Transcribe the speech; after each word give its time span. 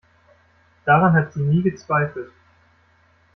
Daran 0.83 1.13
hat 1.13 1.31
sie 1.33 1.43
nie 1.43 1.61
gezweifelt. 1.61 2.31